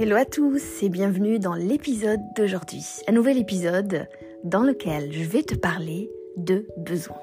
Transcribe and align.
Hello 0.00 0.14
à 0.14 0.24
tous 0.24 0.84
et 0.84 0.90
bienvenue 0.90 1.40
dans 1.40 1.54
l'épisode 1.54 2.20
d'aujourd'hui. 2.36 2.86
Un 3.08 3.12
nouvel 3.12 3.36
épisode 3.36 4.06
dans 4.44 4.62
lequel 4.62 5.12
je 5.12 5.24
vais 5.24 5.42
te 5.42 5.56
parler 5.56 6.08
de 6.36 6.68
besoins. 6.76 7.18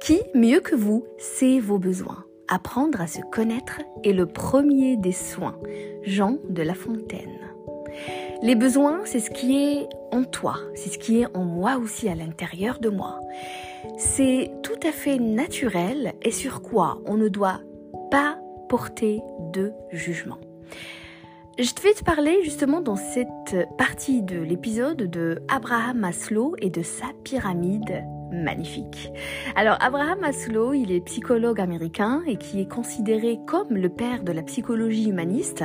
Qui, 0.00 0.20
mieux 0.36 0.60
que 0.60 0.76
vous, 0.76 1.04
sait 1.18 1.58
vos 1.58 1.78
besoins? 1.78 2.26
Apprendre 2.46 3.00
à 3.00 3.08
se 3.08 3.20
connaître 3.32 3.80
est 4.04 4.12
le 4.12 4.26
premier 4.26 4.96
des 4.96 5.10
soins. 5.10 5.58
Jean 6.04 6.38
de 6.48 6.62
La 6.62 6.74
Fontaine. 6.74 7.40
Les 8.44 8.54
besoins, 8.54 9.00
c'est 9.04 9.18
ce 9.18 9.30
qui 9.30 9.60
est 9.60 9.88
en 10.12 10.22
toi, 10.22 10.58
c'est 10.76 10.90
ce 10.90 10.98
qui 10.98 11.22
est 11.22 11.36
en 11.36 11.42
moi 11.42 11.78
aussi 11.78 12.08
à 12.08 12.14
l'intérieur 12.14 12.78
de 12.78 12.88
moi. 12.88 13.18
C'est 13.98 14.52
tout 14.62 14.78
à 14.86 14.92
fait 14.92 15.18
naturel 15.18 16.12
et 16.22 16.30
sur 16.30 16.62
quoi 16.62 17.02
on 17.04 17.16
ne 17.16 17.26
doit 17.26 17.62
pas 18.12 18.38
porter 18.68 19.18
de 19.52 19.72
jugement. 19.90 20.38
Je 21.58 21.72
vais 21.82 21.92
te 21.92 22.02
parler 22.04 22.38
justement 22.42 22.80
dans 22.80 22.96
cette 22.96 23.54
partie 23.76 24.22
de 24.22 24.38
l'épisode 24.38 25.02
de 25.10 25.42
Abraham 25.48 25.98
Maslow 25.98 26.54
et 26.58 26.70
de 26.70 26.82
sa 26.82 27.06
pyramide 27.22 28.02
magnifique. 28.32 29.10
Alors 29.56 29.76
Abraham 29.80 30.20
Maslow, 30.20 30.72
il 30.72 30.90
est 30.90 31.00
psychologue 31.00 31.60
américain 31.60 32.22
et 32.26 32.36
qui 32.36 32.60
est 32.60 32.70
considéré 32.70 33.38
comme 33.46 33.76
le 33.76 33.88
père 33.88 34.22
de 34.22 34.32
la 34.32 34.42
psychologie 34.42 35.10
humaniste. 35.10 35.64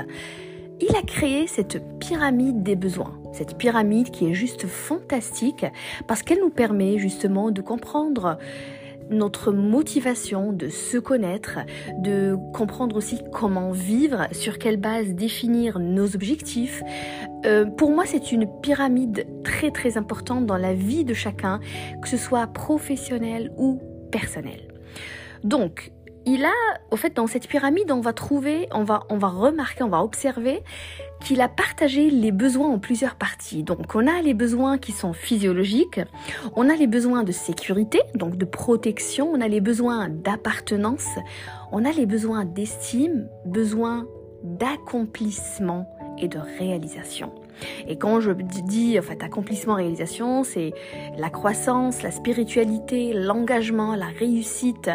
Il 0.81 0.93
a 0.97 1.01
créé 1.01 1.47
cette 1.47 1.81
pyramide 1.99 2.61
des 2.61 2.75
besoins, 2.75 3.13
cette 3.31 3.57
pyramide 3.57 4.11
qui 4.11 4.29
est 4.29 4.33
juste 4.33 4.67
fantastique 4.67 5.65
parce 6.07 6.23
qu'elle 6.23 6.41
nous 6.41 6.49
permet 6.49 6.97
justement 6.97 7.51
de 7.51 7.61
comprendre 7.61 8.37
notre 9.09 9.51
motivation 9.51 10.51
de 10.51 10.69
se 10.69 10.97
connaître, 10.97 11.59
de 11.99 12.37
comprendre 12.53 12.95
aussi 12.95 13.19
comment 13.31 13.71
vivre, 13.71 14.27
sur 14.31 14.57
quelle 14.57 14.77
base 14.77 15.09
définir 15.09 15.79
nos 15.79 16.15
objectifs. 16.15 16.81
Euh, 17.45 17.65
pour 17.65 17.91
moi, 17.91 18.05
c'est 18.05 18.31
une 18.31 18.47
pyramide 18.61 19.27
très 19.43 19.71
très 19.71 19.97
importante 19.97 20.45
dans 20.45 20.57
la 20.57 20.73
vie 20.73 21.05
de 21.05 21.13
chacun, 21.13 21.59
que 22.01 22.07
ce 22.07 22.17
soit 22.17 22.47
professionnel 22.47 23.51
ou 23.57 23.81
personnel. 24.11 24.67
Donc, 25.43 25.91
il 26.25 26.43
a, 26.43 26.53
au 26.91 26.95
fait, 26.95 27.15
dans 27.15 27.27
cette 27.27 27.47
pyramide, 27.47 27.91
on 27.91 28.01
va 28.01 28.13
trouver, 28.13 28.67
on 28.71 28.83
va, 28.83 29.03
on 29.09 29.17
va 29.17 29.27
remarquer, 29.27 29.83
on 29.83 29.89
va 29.89 30.01
observer 30.01 30.63
qu'il 31.21 31.39
a 31.41 31.47
partagé 31.47 32.09
les 32.09 32.31
besoins 32.31 32.69
en 32.69 32.79
plusieurs 32.79 33.15
parties. 33.15 33.63
Donc 33.63 33.95
on 33.95 34.07
a 34.07 34.21
les 34.21 34.33
besoins 34.33 34.77
qui 34.77 34.91
sont 34.91 35.13
physiologiques, 35.13 36.01
on 36.55 36.69
a 36.69 36.75
les 36.75 36.87
besoins 36.87 37.23
de 37.23 37.31
sécurité, 37.31 38.01
donc 38.15 38.37
de 38.37 38.45
protection, 38.45 39.31
on 39.31 39.41
a 39.41 39.47
les 39.47 39.61
besoins 39.61 40.09
d'appartenance, 40.09 41.07
on 41.71 41.85
a 41.85 41.91
les 41.91 42.05
besoins 42.05 42.45
d'estime, 42.45 43.27
besoins 43.45 44.07
d'accomplissement 44.43 45.87
et 46.19 46.27
de 46.27 46.39
réalisation. 46.59 47.31
Et 47.87 47.97
quand 47.97 48.19
je 48.19 48.31
dis 48.31 48.99
en 48.99 49.01
fait 49.01 49.23
accomplissement, 49.23 49.75
réalisation, 49.75 50.43
c'est 50.43 50.73
la 51.17 51.29
croissance, 51.29 52.03
la 52.03 52.11
spiritualité, 52.11 53.13
l'engagement, 53.13 53.95
la 53.95 54.07
réussite. 54.07 54.89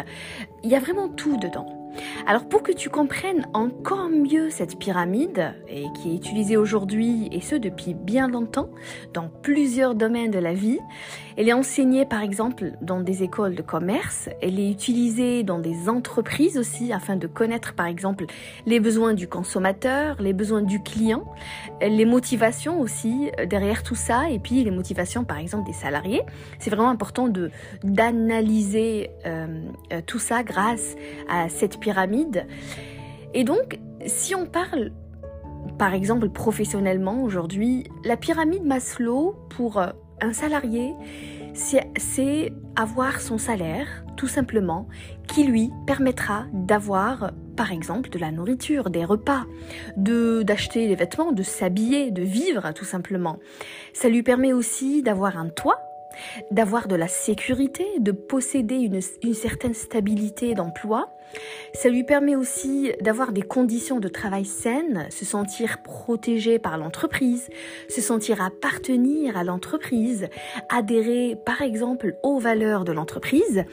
Il 0.63 0.69
y 0.69 0.75
a 0.75 0.79
vraiment 0.79 1.09
tout 1.09 1.37
dedans. 1.37 1.80
Alors 2.27 2.47
pour 2.47 2.63
que 2.63 2.71
tu 2.71 2.89
comprennes 2.89 3.47
encore 3.53 4.09
mieux 4.09 4.49
cette 4.49 4.77
pyramide, 4.77 5.53
et 5.67 5.85
qui 5.95 6.11
est 6.11 6.15
utilisée 6.15 6.57
aujourd'hui, 6.57 7.29
et 7.31 7.41
ce 7.41 7.55
depuis 7.55 7.93
bien 7.93 8.27
longtemps, 8.27 8.69
dans 9.13 9.29
plusieurs 9.41 9.95
domaines 9.95 10.31
de 10.31 10.39
la 10.39 10.53
vie, 10.53 10.79
elle 11.37 11.49
est 11.49 11.53
enseignée 11.53 12.05
par 12.05 12.21
exemple 12.21 12.73
dans 12.81 12.99
des 12.99 13.23
écoles 13.23 13.55
de 13.55 13.61
commerce, 13.61 14.29
elle 14.41 14.59
est 14.59 14.69
utilisée 14.69 15.43
dans 15.43 15.59
des 15.59 15.89
entreprises 15.89 16.57
aussi, 16.57 16.91
afin 16.93 17.15
de 17.15 17.27
connaître 17.27 17.73
par 17.73 17.85
exemple 17.85 18.25
les 18.65 18.79
besoins 18.79 19.13
du 19.13 19.27
consommateur, 19.27 20.21
les 20.21 20.33
besoins 20.33 20.61
du 20.61 20.81
client, 20.81 21.23
les 21.81 22.05
motivations 22.05 22.79
aussi 22.79 23.31
derrière 23.47 23.83
tout 23.83 23.95
ça, 23.95 24.29
et 24.29 24.39
puis 24.39 24.63
les 24.63 24.71
motivations 24.71 25.23
par 25.23 25.37
exemple 25.37 25.65
des 25.65 25.73
salariés. 25.73 26.21
C'est 26.59 26.69
vraiment 26.69 26.89
important 26.89 27.27
d'analyser 27.83 29.09
euh, 29.25 29.47
euh, 29.91 30.01
tout 30.05 30.19
ça 30.19 30.43
grâce 30.43 30.95
à 31.29 31.49
cette 31.49 31.79
pyramide. 31.81 32.47
Et 33.33 33.43
donc, 33.43 33.79
si 34.05 34.33
on 34.35 34.45
parle, 34.45 34.91
par 35.77 35.93
exemple, 35.93 36.29
professionnellement 36.29 37.23
aujourd'hui, 37.23 37.83
la 38.05 38.15
pyramide 38.15 38.63
Maslow, 38.63 39.35
pour 39.49 39.79
euh, 39.79 39.87
un 40.21 40.31
salarié, 40.31 40.93
c'est 41.53 42.53
avoir 42.77 43.19
son 43.19 43.37
salaire, 43.37 44.05
tout 44.15 44.27
simplement, 44.27 44.87
qui 45.27 45.43
lui 45.43 45.69
permettra 45.85 46.45
d'avoir, 46.53 47.31
par 47.57 47.73
exemple, 47.73 48.09
de 48.09 48.19
la 48.19 48.31
nourriture, 48.31 48.89
des 48.89 49.03
repas, 49.03 49.43
d'acheter 49.97 50.87
des 50.87 50.95
vêtements, 50.95 51.33
de 51.33 51.43
s'habiller, 51.43 52.11
de 52.11 52.21
vivre, 52.21 52.71
tout 52.73 52.85
simplement. 52.85 53.39
Ça 53.93 54.07
lui 54.07 54.23
permet 54.23 54.53
aussi 54.53 55.01
d'avoir 55.01 55.37
un 55.37 55.49
toit 55.49 55.81
d'avoir 56.51 56.87
de 56.87 56.95
la 56.95 57.07
sécurité, 57.07 57.85
de 57.99 58.11
posséder 58.11 58.75
une, 58.75 58.99
une 59.23 59.33
certaine 59.33 59.73
stabilité 59.73 60.53
d'emploi. 60.53 61.09
Ça 61.73 61.89
lui 61.89 62.03
permet 62.03 62.35
aussi 62.35 62.91
d'avoir 63.01 63.31
des 63.31 63.41
conditions 63.41 63.99
de 63.99 64.07
travail 64.07 64.45
saines, 64.45 65.07
se 65.09 65.25
sentir 65.25 65.81
protégé 65.83 66.59
par 66.59 66.77
l'entreprise, 66.77 67.49
se 67.89 68.01
sentir 68.01 68.41
appartenir 68.41 69.37
à 69.37 69.43
l'entreprise, 69.43 70.27
adhérer 70.69 71.37
par 71.45 71.61
exemple 71.61 72.17
aux 72.23 72.39
valeurs 72.39 72.83
de 72.83 72.91
l'entreprise, 72.91 73.63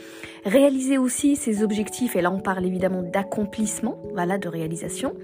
réaliser 0.44 0.96
aussi 0.96 1.36
ses 1.36 1.62
objectifs, 1.62 2.14
et 2.14 2.20
là 2.20 2.30
on 2.30 2.40
parle 2.40 2.64
évidemment 2.64 3.02
d'accomplissement, 3.02 3.98
voilà, 4.12 4.38
de 4.38 4.48
réalisation, 4.48 5.14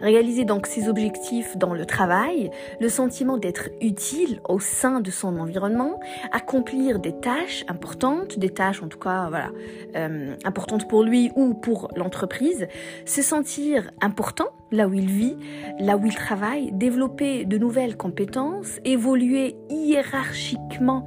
réaliser 0.00 0.44
donc 0.44 0.66
ses 0.66 0.88
objectifs 0.88 1.56
dans 1.56 1.74
le 1.74 1.84
travail, 1.84 2.50
le 2.80 2.88
sentiment 2.88 3.38
d'être 3.38 3.70
utile 3.80 4.40
au 4.48 4.60
sein 4.60 5.00
de 5.00 5.10
son 5.10 5.38
environnement, 5.38 6.00
accomplir 6.32 7.00
des 7.00 7.18
tâches 7.18 7.64
importantes, 7.68 8.38
des 8.38 8.50
tâches 8.50 8.82
en 8.82 8.88
tout 8.88 8.98
cas 8.98 9.28
voilà 9.28 9.50
euh, 9.96 10.34
importantes 10.44 10.88
pour 10.88 11.02
lui 11.02 11.30
ou 11.34 11.54
pour 11.54 11.79
l'entreprise, 11.96 12.68
se 13.04 13.22
sentir 13.22 13.90
important 14.00 14.48
là 14.72 14.88
où 14.88 14.94
il 14.94 15.06
vit, 15.06 15.36
là 15.78 15.96
où 15.96 16.06
il 16.06 16.14
travaille, 16.14 16.72
développer 16.72 17.44
de 17.44 17.58
nouvelles 17.58 17.96
compétences, 17.96 18.78
évoluer 18.84 19.56
hiérarchiquement. 19.68 21.06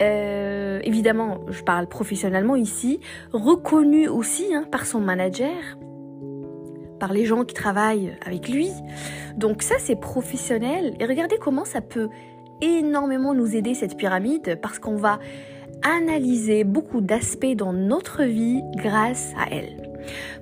Euh, 0.00 0.80
évidemment, 0.84 1.40
je 1.48 1.62
parle 1.62 1.88
professionnellement 1.88 2.56
ici, 2.56 3.00
reconnu 3.32 4.08
aussi 4.08 4.54
hein, 4.54 4.64
par 4.70 4.86
son 4.86 5.00
manager, 5.00 5.78
par 6.98 7.12
les 7.12 7.24
gens 7.24 7.44
qui 7.44 7.54
travaillent 7.54 8.16
avec 8.24 8.48
lui. 8.48 8.70
Donc 9.36 9.62
ça, 9.62 9.76
c'est 9.78 9.96
professionnel. 9.96 10.94
Et 11.00 11.06
regardez 11.06 11.36
comment 11.38 11.64
ça 11.64 11.80
peut 11.80 12.08
énormément 12.60 13.34
nous 13.34 13.56
aider 13.56 13.74
cette 13.74 13.96
pyramide 13.96 14.58
parce 14.60 14.78
qu'on 14.78 14.96
va 14.96 15.18
analyser 15.82 16.64
beaucoup 16.64 17.00
d'aspects 17.00 17.54
dans 17.54 17.72
notre 17.72 18.24
vie 18.24 18.62
grâce 18.76 19.32
à 19.38 19.48
elle. 19.50 19.87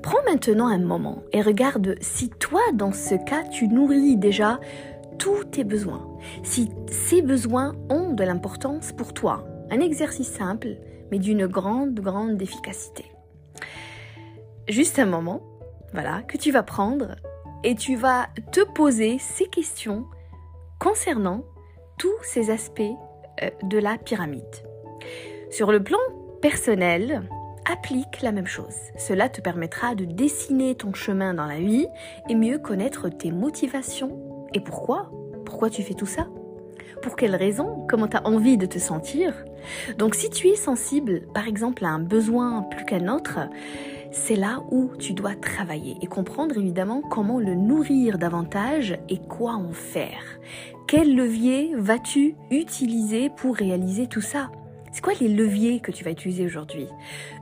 Prends 0.03 0.23
maintenant 0.25 0.69
un 0.69 0.79
moment 0.79 1.23
et 1.33 1.43
regarde 1.43 1.97
si 2.01 2.31
toi, 2.31 2.61
dans 2.75 2.93
ce 2.93 3.15
cas, 3.15 3.43
tu 3.45 3.69
nourris 3.69 4.17
déjà 4.17 4.61
tous 5.19 5.45
tes 5.45 5.65
besoins, 5.65 6.07
si 6.43 6.71
ces 6.89 7.23
besoins 7.23 7.75
ont 7.89 8.13
de 8.13 8.25
l'importance 8.25 8.93
pour 8.93 9.15
toi. 9.15 9.47
Un 9.71 9.81
exercice 9.81 10.29
simple, 10.29 10.77
mais 11.11 11.19
d'une 11.19 11.47
grande, 11.47 11.99
grande 12.01 12.41
efficacité. 12.41 13.05
Juste 14.69 14.99
un 14.99 15.07
moment, 15.07 15.43
voilà, 15.93 16.23
que 16.23 16.37
tu 16.37 16.51
vas 16.51 16.63
prendre 16.63 17.17
et 17.65 17.75
tu 17.75 17.97
vas 17.97 18.29
te 18.53 18.61
poser 18.61 19.19
ces 19.19 19.47
questions 19.47 20.07
concernant 20.79 21.45
tous 21.99 22.15
ces 22.23 22.51
aspects 22.51 22.83
euh, 23.43 23.51
de 23.63 23.79
la 23.79 23.97
pyramide. 23.97 24.45
Sur 25.51 25.73
le 25.73 25.83
plan 25.83 25.99
personnel, 26.43 27.29
applique 27.71 28.23
la 28.23 28.33
même 28.33 28.47
chose. 28.47 28.75
Cela 28.97 29.29
te 29.29 29.41
permettra 29.41 29.95
de 29.95 30.05
dessiner 30.05 30.75
ton 30.75 30.95
chemin 30.95 31.35
dans 31.35 31.47
la 31.47 31.59
vie 31.59 31.87
et 32.29 32.35
mieux 32.35 32.59
connaître 32.59 33.09
tes 33.09 33.33
motivations. 33.33 34.47
Et 34.55 34.61
pourquoi? 34.61 35.11
Pourquoi 35.45 35.71
tu 35.71 35.83
fais 35.83 35.95
tout 35.95 36.07
ça? 36.07 36.29
Pour 37.03 37.17
quelles 37.17 37.37
raisons 37.37 37.87
Comment 37.89 38.09
tu 38.09 38.17
as 38.17 38.27
envie 38.27 38.57
de 38.57 38.67
te 38.67 38.79
sentir? 38.79 39.45
Donc 39.99 40.15
si 40.15 40.31
tu 40.31 40.49
es 40.49 40.57
sensible, 40.57 41.23
par 41.35 41.47
exemple, 41.47 41.85
à 41.85 41.89
un 41.89 41.99
besoin 41.99 42.63
plus 42.63 42.85
qu'un 42.85 43.09
autre, 43.09 43.41
c'est 44.13 44.37
là 44.37 44.63
où 44.71 44.91
tu 44.99 45.13
dois 45.13 45.35
travailler 45.35 45.97
et 46.01 46.07
comprendre 46.07 46.57
évidemment 46.57 47.03
comment 47.03 47.39
le 47.39 47.55
nourrir 47.55 48.19
davantage 48.19 48.99
et 49.09 49.19
quoi 49.19 49.53
en 49.53 49.73
faire. 49.73 50.23
Quel 50.87 51.15
levier 51.15 51.73
vas-tu 51.77 52.37
utiliser 52.51 53.29
pour 53.29 53.57
réaliser 53.57 54.07
tout 54.07 54.21
ça? 54.21 54.51
C'est 54.97 55.03
quoi 55.03 55.13
les 55.21 55.29
leviers 55.29 55.81
que 55.81 55.93
tu 55.93 56.05
vas 56.05 56.11
utiliser 56.11 56.47
aujourd'hui? 56.47 56.89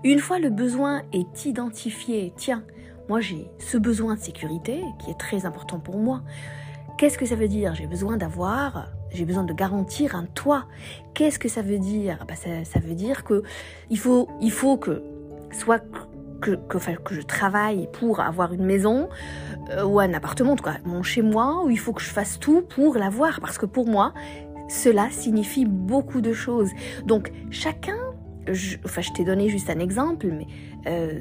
Une 0.02 0.18
fois 0.18 0.40
le 0.40 0.50
besoin 0.50 1.02
est 1.12 1.46
identifié, 1.46 2.32
tiens, 2.36 2.64
moi 3.08 3.20
j'ai 3.20 3.46
ce 3.60 3.78
besoin 3.78 4.16
de 4.16 4.20
sécurité 4.20 4.82
qui 4.98 5.12
est 5.12 5.18
très 5.20 5.46
important 5.46 5.78
pour 5.78 5.98
moi. 5.98 6.22
Qu'est-ce 6.98 7.16
que 7.16 7.26
ça 7.26 7.36
veut 7.36 7.46
dire? 7.46 7.72
J'ai 7.76 7.86
besoin 7.86 8.16
d'avoir, 8.16 8.88
j'ai 9.12 9.24
besoin 9.24 9.44
de 9.44 9.52
garantir 9.52 10.16
un 10.16 10.24
toit. 10.24 10.64
Qu'est-ce 11.14 11.38
que 11.38 11.48
ça 11.48 11.62
veut 11.62 11.78
dire? 11.78 12.24
Bah 12.26 12.34
ça, 12.34 12.80
veut 12.80 12.96
dire 12.96 13.22
que 13.22 13.44
il 13.88 14.00
faut, 14.00 14.26
que 14.76 15.04
soit 15.52 15.84
que, 16.40 16.56
que, 16.56 16.78
que 17.04 17.14
je 17.14 17.22
travaille 17.22 17.88
pour 17.92 18.18
avoir 18.18 18.52
une 18.52 18.64
maison 18.64 19.08
euh, 19.70 19.84
ou 19.84 20.00
un 20.00 20.12
appartement, 20.12 20.54
en 20.54 20.56
tout 20.56 20.64
cas 20.64 20.78
mon 20.84 21.04
chez 21.04 21.22
moi, 21.22 21.62
où 21.64 21.70
il 21.70 21.78
faut 21.78 21.92
que 21.92 22.02
je 22.02 22.10
fasse 22.10 22.40
tout 22.40 22.62
pour 22.62 22.96
l'avoir. 22.96 23.40
Parce 23.40 23.58
que 23.58 23.66
pour 23.66 23.86
moi, 23.86 24.12
cela 24.68 25.08
signifie 25.10 25.64
beaucoup 25.64 26.20
de 26.20 26.32
choses. 26.32 26.70
Donc 27.06 27.32
chacun 27.50 27.96
je, 28.52 28.76
enfin, 28.84 29.00
je 29.00 29.10
t'ai 29.12 29.24
donné 29.24 29.48
juste 29.48 29.70
un 29.70 29.78
exemple, 29.78 30.26
mais 30.26 30.46
euh, 30.86 31.20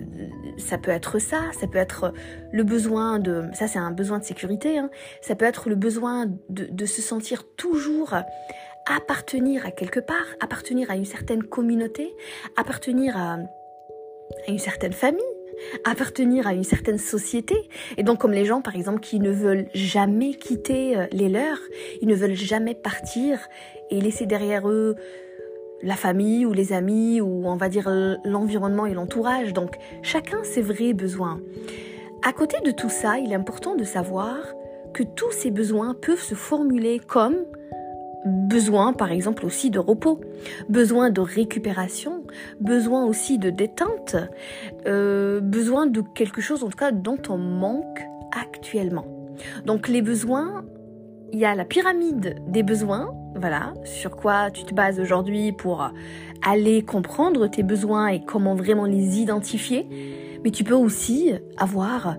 ça 0.58 0.78
peut 0.78 0.92
être 0.92 1.20
ça, 1.20 1.52
ça 1.60 1.68
peut 1.68 1.78
être 1.78 2.14
le 2.52 2.64
besoin 2.64 3.20
de, 3.20 3.46
ça 3.54 3.68
c'est 3.68 3.80
un 3.80 3.92
besoin 3.92 4.20
de 4.20 4.24
sécurité, 4.24 4.78
hein, 4.78 4.90
ça 5.22 5.36
peut 5.36 5.46
être 5.46 5.70
le 5.70 5.76
besoin 5.76 6.26
de, 6.50 6.86
se 6.86 7.02
sentir 7.02 7.46
toujours 7.56 8.14
appartenir 8.86 9.66
à 9.66 9.72
quelque 9.72 10.02
part, 10.02 10.26
appartenir 10.42 10.92
à 10.92 10.96
une 10.96 11.06
certaine 11.06 11.44
communauté, 11.44 12.14
appartenir 12.58 13.16
à 13.16 13.38
une 14.48 14.60
certaine 14.60 14.92
famille, 14.92 15.24
appartenir 15.84 16.48
à 16.48 16.54
une 16.54 16.64
certaine 16.64 16.98
société. 16.98 17.56
Et 17.98 18.04
donc 18.04 18.20
comme 18.20 18.32
les 18.32 18.46
gens 18.46 18.62
par 18.62 18.76
exemple 18.76 19.00
qui 19.00 19.20
ne 19.20 19.32
veulent 19.32 19.68
jamais 19.74 20.34
quitter 20.34 20.98
euh, 20.98 21.06
les 21.12 21.30
leurs, 21.30 21.60
ils 22.02 22.08
ne 22.08 22.16
veulent 22.16 22.36
jamais 22.36 22.76
partir 22.76 23.40
et 23.90 24.02
laisser 24.02 24.26
derrière 24.26 24.70
eux 24.70 24.96
la 25.82 25.96
famille 25.96 26.46
ou 26.46 26.54
les 26.54 26.72
amis 26.74 27.20
ou 27.22 27.46
on 27.46 27.56
va 27.56 27.70
dire 27.70 27.90
l'environnement 28.24 28.86
et 28.86 28.94
l'entourage. 28.94 29.54
Donc 29.54 29.76
chacun 30.02 30.44
ses 30.44 30.62
vrais 30.62 30.94
besoins. 30.94 31.42
À 32.26 32.32
côté 32.32 32.58
de 32.66 32.72
tout 32.72 32.90
ça, 32.90 33.20
il 33.20 33.34
est 33.34 33.36
important 33.36 33.76
de 33.76 33.84
savoir 33.84 34.38
que 34.94 35.04
tous 35.04 35.32
ces 35.32 35.52
besoins 35.52 35.94
peuvent 35.94 36.22
se 36.22 36.36
formuler 36.36 37.00
comme 37.00 37.36
besoin 38.26 38.94
par 38.94 39.12
exemple 39.12 39.46
aussi 39.46 39.70
de 39.70 39.80
repos, 39.80 40.22
besoin 40.70 41.10
de 41.10 41.20
récupération, 41.20 42.23
besoin 42.60 43.06
aussi 43.06 43.38
de 43.38 43.50
détente, 43.50 44.16
euh, 44.86 45.40
besoin 45.42 45.88
de 45.88 46.02
quelque 46.02 46.42
chose 46.42 46.64
en 46.64 46.70
tout 46.70 46.78
cas 46.78 46.92
dont 46.92 47.20
on 47.30 47.38
manque 47.38 48.00
actuellement. 48.32 49.06
Donc 49.66 49.88
les 49.88 50.02
besoins, 50.02 50.64
il 51.32 51.40
y 51.40 51.46
a 51.46 51.56
la 51.56 51.66
pyramide 51.66 52.36
des 52.48 52.64
besoins, 52.64 53.14
voilà, 53.36 53.74
sur 53.84 54.16
quoi 54.16 54.52
tu 54.52 54.64
te 54.64 54.74
bases 54.74 55.00
aujourd'hui 55.00 55.52
pour 55.52 55.92
aller 56.46 56.84
comprendre 56.84 57.48
tes 57.48 57.64
besoins 57.64 58.08
et 58.08 58.24
comment 58.24 58.56
vraiment 58.56 58.86
les 58.86 59.20
identifier. 59.20 59.88
Mais 60.44 60.52
tu 60.52 60.64
peux 60.64 60.76
aussi 60.76 61.34
avoir 61.58 62.18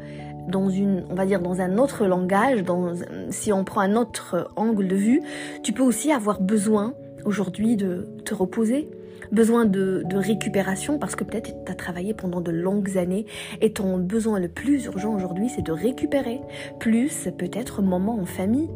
dans 0.49 0.69
une, 0.69 1.05
on 1.10 1.14
va 1.14 1.26
dire 1.26 1.40
dans 1.40 1.60
un 1.60 1.78
autre 1.78 2.06
langage, 2.06 2.62
dans, 2.62 2.93
si 3.31 3.52
on 3.52 3.64
prend 3.64 3.81
un 3.81 3.96
autre 3.96 4.50
angle 4.56 4.88
de 4.88 4.96
vue, 4.96 5.22
tu 5.62 5.72
peux 5.72 5.82
aussi 5.82 6.12
avoir 6.12 6.40
besoin 6.40 6.94
aujourd'hui 7.25 7.76
de 7.76 8.08
te 8.25 8.34
reposer, 8.34 8.88
besoin 9.32 9.65
de, 9.65 10.05
récupération 10.15 10.99
parce 10.99 11.17
que 11.17 11.25
peut-être 11.25 11.65
tu 11.65 11.73
as 11.73 11.75
travaillé 11.75 12.15
pendant 12.15 12.41
de 12.41 12.50
longues 12.50 12.97
années 12.97 13.26
et 13.61 13.73
ton 13.73 13.99
besoin 13.99 14.38
le 14.38 14.49
plus 14.49 14.85
urgent 14.87 15.15
aujourd'hui 15.15 15.49
c'est 15.49 15.62
de 15.62 15.73
récupérer, 15.73 16.41
plus 16.79 17.29
peut-être 17.37 17.82
moment 17.82 18.19
en 18.19 18.26
famille, 18.26 18.71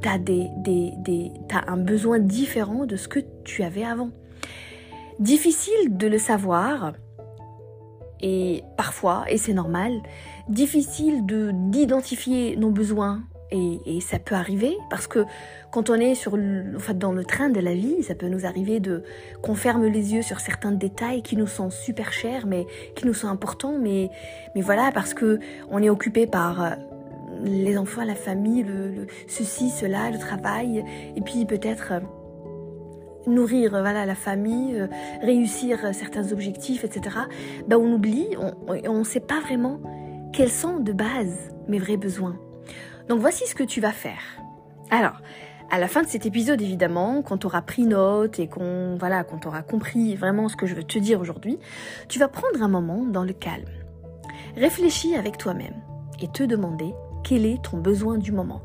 tu 0.00 0.08
as, 0.08 0.18
des, 0.18 0.48
des, 0.58 0.92
des, 0.98 1.32
un 1.66 1.76
besoin 1.76 2.18
différent 2.18 2.86
de 2.86 2.96
ce 2.96 3.08
que 3.08 3.20
tu 3.44 3.62
avais 3.62 3.84
avant. 3.84 4.10
Difficile 5.18 5.96
de 5.96 6.06
le 6.06 6.18
savoir, 6.18 6.94
et 8.20 8.62
parfois, 8.76 9.24
et 9.28 9.36
c'est 9.36 9.52
normal, 9.52 9.92
difficile 10.48 11.26
de 11.26 11.50
d'identifier 11.52 12.56
nos 12.56 12.70
besoins 12.70 13.24
et, 13.52 14.00
ça 14.00 14.18
peut 14.18 14.34
arriver 14.34 14.76
parce 14.90 15.06
que 15.06 15.24
quand 15.70 15.90
on 15.90 15.94
est 15.94 16.14
sur 16.14 16.36
dans 16.36 17.12
le 17.12 17.24
train 17.24 17.50
de 17.50 17.60
la 17.60 17.74
vie, 17.74 18.02
ça 18.02 18.14
peut 18.14 18.28
nous 18.28 18.46
arriver 18.46 18.80
de 18.80 19.04
qu'on 19.42 19.54
ferme 19.54 19.86
les 19.86 20.14
yeux 20.14 20.22
sur 20.22 20.40
certains 20.40 20.72
détails 20.72 21.22
qui 21.22 21.36
nous 21.36 21.46
sont 21.46 21.70
super 21.70 22.12
chers, 22.12 22.46
mais 22.46 22.66
qui 22.96 23.06
nous 23.06 23.14
sont 23.14 23.28
importants, 23.28 23.78
mais 23.78 24.10
mais 24.54 24.62
voilà 24.62 24.90
parce 24.92 25.14
que 25.14 25.38
on 25.70 25.82
est 25.82 25.90
occupé 25.90 26.26
par 26.26 26.62
euh, 26.62 26.70
les 27.44 27.76
enfants, 27.76 28.04
la 28.04 28.14
famille, 28.14 28.62
le, 28.62 29.06
ceci, 29.28 29.70
cela, 29.70 30.10
le 30.10 30.18
travail, 30.18 30.84
et 31.16 31.20
puis 31.20 31.44
peut-être 31.44 31.92
euh, 31.92 32.00
nourrir 33.26 33.70
voilà 33.70 34.06
la 34.06 34.14
famille, 34.14 34.80
euh, 34.80 34.86
réussir 35.20 35.94
certains 35.94 36.32
objectifs, 36.32 36.84
etc. 36.84 37.16
Ben 37.68 37.76
on 37.76 37.92
oublie, 37.92 38.28
on 38.68 38.98
ne 38.98 39.04
sait 39.04 39.20
pas 39.20 39.40
vraiment 39.40 39.80
quels 40.32 40.50
sont 40.50 40.80
de 40.80 40.92
base 40.92 41.50
mes 41.68 41.78
vrais 41.78 41.98
besoins. 41.98 42.36
Donc 43.12 43.20
voici 43.20 43.46
ce 43.46 43.54
que 43.54 43.62
tu 43.62 43.82
vas 43.82 43.92
faire. 43.92 44.22
Alors, 44.88 45.20
à 45.70 45.78
la 45.78 45.86
fin 45.86 46.02
de 46.02 46.08
cet 46.08 46.24
épisode, 46.24 46.62
évidemment, 46.62 47.20
quand 47.20 47.36
tu 47.36 47.46
auras 47.46 47.60
pris 47.60 47.82
note 47.82 48.38
et 48.38 48.48
qu'on 48.48 48.96
voilà, 48.98 49.22
quand 49.22 49.36
tu 49.40 49.48
auras 49.48 49.60
compris 49.60 50.16
vraiment 50.16 50.48
ce 50.48 50.56
que 50.56 50.64
je 50.64 50.74
veux 50.74 50.82
te 50.82 50.98
dire 50.98 51.20
aujourd'hui, 51.20 51.58
tu 52.08 52.18
vas 52.18 52.28
prendre 52.28 52.62
un 52.62 52.68
moment 52.68 53.04
dans 53.04 53.22
le 53.22 53.34
calme. 53.34 53.68
Réfléchis 54.56 55.14
avec 55.14 55.36
toi-même 55.36 55.74
et 56.22 56.28
te 56.28 56.42
demander 56.42 56.94
quel 57.22 57.44
est 57.44 57.62
ton 57.62 57.76
besoin 57.76 58.16
du 58.16 58.32
moment. 58.32 58.62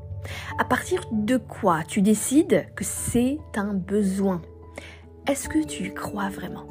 À 0.58 0.64
partir 0.64 1.04
de 1.12 1.36
quoi 1.36 1.84
tu 1.86 2.02
décides 2.02 2.68
que 2.74 2.86
c'est 2.86 3.40
un 3.58 3.74
besoin? 3.74 4.42
Est-ce 5.28 5.50
que 5.50 5.62
tu 5.66 5.94
crois 5.94 6.30
vraiment? 6.30 6.68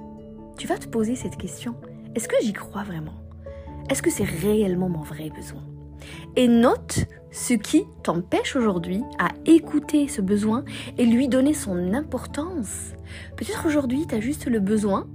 Tu 0.56 0.66
vas 0.66 0.78
te 0.78 0.88
poser 0.88 1.14
cette 1.14 1.36
question. 1.36 1.74
Est-ce 2.14 2.26
que 2.26 2.36
j'y 2.40 2.54
crois 2.54 2.84
vraiment? 2.84 3.20
Est-ce 3.90 4.00
que 4.00 4.10
c'est 4.10 4.24
réellement 4.24 4.88
mon 4.88 5.02
vrai 5.02 5.28
besoin? 5.28 5.62
Et 6.36 6.48
note 6.48 7.06
ce 7.36 7.52
qui 7.52 7.84
t'empêche 8.02 8.56
aujourd'hui 8.56 9.02
à 9.18 9.28
écouter 9.44 10.08
ce 10.08 10.22
besoin 10.22 10.64
et 10.96 11.04
lui 11.04 11.28
donner 11.28 11.52
son 11.52 11.92
importance. 11.92 12.94
Peut-être 13.36 13.66
aujourd'hui, 13.66 14.06
tu 14.08 14.14
as 14.14 14.20
juste 14.20 14.46
le 14.46 14.58
besoin 14.58 15.06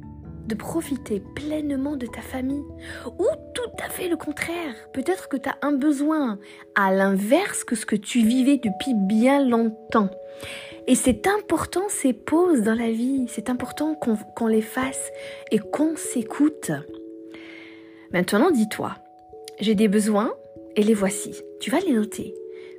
de 0.45 0.53
profiter 0.53 1.19
pleinement 1.19 1.95
de 1.95 2.06
ta 2.06 2.21
famille. 2.21 2.63
Ou 3.18 3.25
tout 3.56 3.71
à 3.83 3.89
fait 3.89 4.07
le 4.07 4.18
contraire. 4.18 4.75
Peut-être 4.94 5.29
que 5.29 5.38
tu 5.38 5.50
as 5.50 5.57
un 5.63 5.71
besoin 5.71 6.38
à 6.75 6.94
l'inverse 6.94 7.63
que 7.63 7.75
ce 7.75 7.88
que 7.88 7.95
tu 7.95 8.19
vivais 8.19 8.57
depuis 8.57 8.94
bien 8.94 9.44
longtemps. 9.44 10.09
Et 10.85 10.94
c'est 10.94 11.25
important 11.25 11.83
ces 11.89 12.13
pauses 12.13 12.62
dans 12.62 12.75
la 12.75 12.91
vie. 12.91 13.25
C'est 13.29 13.50
important 13.50 13.95
qu'on 13.95 14.15
qu 14.15 14.47
les 14.47 14.62
fasse 14.62 15.12
et 15.50 15.57
qu'on 15.57 15.95
s'écoute. 15.95 16.71
Maintenant, 18.13 18.51
dis-toi, 18.51 18.94
j'ai 19.59 19.74
des 19.74 19.88
besoins 19.88 20.33
et 20.75 20.83
les 20.83 20.94
voici. 20.94 21.41
Tu 21.59 21.69
vas 21.71 21.79
les 21.79 21.94
noter. 21.94 22.33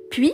Puis, 0.09 0.33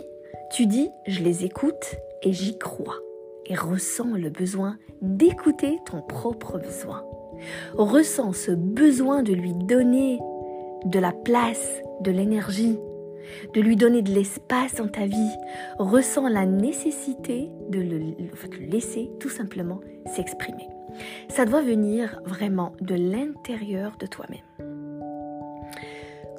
tu 0.52 0.66
dis, 0.66 0.90
je 1.06 1.22
les 1.22 1.44
écoute 1.44 1.96
et 2.22 2.32
j'y 2.32 2.58
crois. 2.58 2.98
Et 3.46 3.54
ressens 3.54 4.14
le 4.14 4.30
besoin 4.30 4.78
d'écouter 5.02 5.78
ton 5.86 6.02
propre 6.02 6.58
besoin. 6.58 7.04
Ressens 7.74 8.32
ce 8.34 8.50
besoin 8.52 9.22
de 9.22 9.32
lui 9.32 9.54
donner 9.54 10.18
de 10.84 10.98
la 10.98 11.12
place, 11.12 11.82
de 12.00 12.10
l'énergie, 12.10 12.78
de 13.54 13.60
lui 13.60 13.76
donner 13.76 14.02
de 14.02 14.12
l'espace 14.12 14.74
dans 14.74 14.88
ta 14.88 15.06
vie. 15.06 15.36
Ressens 15.78 16.28
la 16.28 16.46
nécessité 16.46 17.50
de 17.68 17.80
le, 17.80 18.68
laisser 18.70 19.10
tout 19.20 19.28
simplement 19.28 19.80
s'exprimer. 20.06 20.68
Ça 21.28 21.44
doit 21.44 21.62
venir 21.62 22.20
vraiment 22.24 22.72
de 22.80 22.94
l'intérieur 22.94 23.96
de 23.98 24.06
toi-même. 24.06 24.49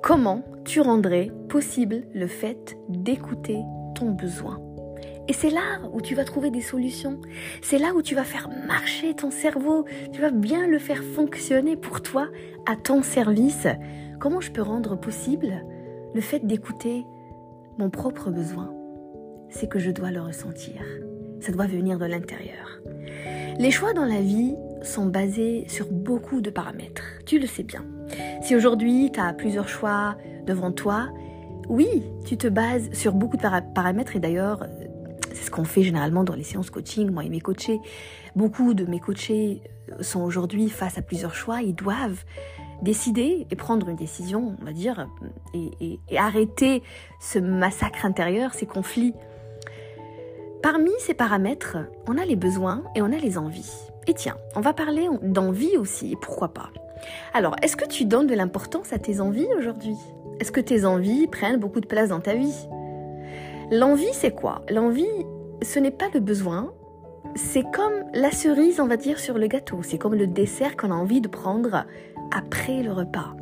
Comment 0.02 0.44
tu 0.66 0.82
rendrais 0.82 1.32
possible 1.48 2.02
le 2.16 2.26
fait 2.26 2.76
d'écouter 2.90 3.60
ton 3.94 4.10
besoin? 4.10 4.60
Et 5.28 5.34
c'est 5.34 5.52
là 5.52 5.80
où 5.94 6.02
tu 6.02 6.16
vas 6.16 6.26
trouver 6.26 6.50
des 6.50 6.62
solutions. 6.62 7.20
C'est 7.62 7.78
là 7.78 7.94
où 7.94 8.02
tu 8.02 8.16
vas 8.16 8.24
faire 8.24 8.50
marcher 8.68 9.14
ton 9.14 9.30
cerveau. 9.30 9.86
Tu 10.12 10.20
vas 10.20 10.32
bien 10.32 10.68
le 10.68 10.80
faire 10.80 11.04
fonctionner 11.04 11.76
pour 11.76 12.02
toi, 12.02 12.30
à 12.66 12.76
ton 12.76 13.04
service. 13.04 13.68
Comment 14.20 14.42
je 14.42 14.52
peux 14.52 14.64
rendre 14.64 15.00
possible 15.00 15.64
le 16.16 16.22
fait 16.22 16.46
d'écouter 16.46 17.06
mon 17.78 17.92
propre 17.92 18.32
besoin? 18.32 18.74
C'est 19.50 19.70
que 19.70 19.78
je 19.78 19.92
dois 19.92 20.10
le 20.10 20.22
ressentir. 20.22 20.82
Ça 21.42 21.52
doit 21.52 21.68
venir 21.68 22.00
de 22.00 22.06
l'intérieur. 22.06 22.82
Les 23.60 23.72
choix 23.72 23.94
dans 23.94 24.06
la 24.06 24.22
vie 24.22 24.56
sont 24.82 25.06
basés 25.06 25.66
sur 25.68 25.92
beaucoup 25.92 26.42
de 26.42 26.50
paramètres. 26.50 27.04
Tu 27.28 27.38
le 27.38 27.46
sais 27.46 27.64
bien. 27.64 27.86
Si 28.42 28.56
aujourd'hui 28.56 29.12
tu 29.14 29.20
as 29.20 29.34
plusieurs 29.34 29.70
choix 29.70 30.16
devant 30.46 30.72
toi, 30.72 31.10
oui, 31.70 32.04
tu 32.26 32.38
te 32.38 32.48
bases 32.48 32.92
sur 32.92 33.14
beaucoup 33.14 33.38
de 33.38 33.74
paramètres 33.74 34.16
et 34.16 34.20
d'ailleurs 34.20 34.66
c'est 35.30 35.46
ce 35.46 35.52
qu'on 35.52 35.64
fait 35.64 35.84
généralement 35.84 36.24
dans 36.24 36.34
les 36.34 36.44
séances 36.44 36.70
coaching, 36.70 37.12
moi 37.12 37.24
et 37.24 37.30
mes 37.30 37.40
coachés. 37.40 37.80
Beaucoup 38.36 38.74
de 38.74 38.86
mes 38.86 39.00
coachés 39.00 39.62
sont 40.02 40.22
aujourd'hui 40.22 40.70
face 40.70 40.98
à 40.98 41.02
plusieurs 41.02 41.36
choix. 41.36 41.62
Ils 41.62 41.76
doivent 41.76 42.24
décider 42.82 43.46
et 43.50 43.56
prendre 43.56 43.90
une 43.90 43.96
décision, 43.96 44.56
on 44.60 44.66
va 44.66 44.74
dire, 44.74 45.08
et, 45.54 46.00
arrêter 46.18 46.82
ce 47.20 47.40
massacre 47.40 48.06
intérieur, 48.06 48.54
ces 48.54 48.66
conflits. 48.66 49.14
Parmi 50.64 50.92
ces 51.00 51.14
paramètres, 51.14 51.78
on 52.08 52.18
a 52.18 52.26
les 52.26 52.36
besoins 52.36 52.84
et 52.96 53.02
on 53.02 53.12
a 53.12 53.18
les 53.18 53.38
envies. 53.38 53.72
Et 54.08 54.14
tiens, 54.14 54.38
on 54.56 54.62
va 54.62 54.74
parler 54.74 55.08
d'envie 55.22 55.78
aussi, 55.78 56.16
pourquoi 56.22 56.54
pas. 56.54 56.72
Alors, 57.34 57.56
est-ce 57.62 57.76
que 57.76 57.88
tu 57.88 58.06
donnes 58.06 58.28
de 58.28 58.36
l'importance 58.36 58.94
à 58.94 59.00
tes 59.00 59.22
envies 59.22 59.48
aujourd'hui? 59.58 59.98
Est-ce 60.40 60.52
que 60.52 60.62
tes 60.62 60.86
envies 60.86 61.28
prennent 61.28 61.60
beaucoup 61.60 61.80
de 61.80 61.88
place 61.88 62.10
dans 62.10 62.20
ta 62.20 62.36
vie? 62.36 62.68
L'envie, 63.72 64.14
c'est 64.14 64.36
quoi? 64.36 64.62
L'envie, 64.70 65.06
ce 65.62 65.80
n'est 65.80 65.92
pas 65.92 66.10
le 66.14 66.20
besoin, 66.20 66.74
c'est 67.36 67.64
comme 67.72 68.04
la 68.14 68.32
cerise, 68.32 68.80
on 68.80 68.88
va 68.88 68.98
dire, 68.98 69.20
sur 69.20 69.38
le 69.38 69.48
gâteau. 69.48 69.80
C'est 69.84 69.98
comme 69.98 70.16
le 70.16 70.28
dessert 70.28 70.76
qu'on 70.76 70.92
a 70.92 70.96
envie 70.96 71.22
de 71.22 71.28
prendre 71.28 71.86
après 72.36 72.84
le 72.84 72.92
repas. 72.92 73.36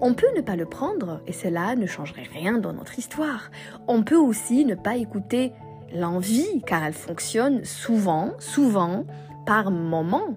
On 0.00 0.14
peut 0.14 0.30
ne 0.36 0.40
pas 0.40 0.56
le 0.56 0.66
prendre 0.66 1.20
et 1.26 1.32
cela 1.32 1.76
ne 1.76 1.86
changerait 1.86 2.28
rien 2.32 2.58
dans 2.58 2.72
notre 2.72 2.98
histoire. 2.98 3.50
On 3.88 4.02
peut 4.02 4.16
aussi 4.16 4.64
ne 4.64 4.74
pas 4.74 4.96
écouter 4.96 5.52
l'envie 5.94 6.62
car 6.66 6.84
elle 6.84 6.92
fonctionne 6.92 7.64
souvent, 7.64 8.32
souvent, 8.38 9.06
par 9.46 9.70
moment. 9.70 10.36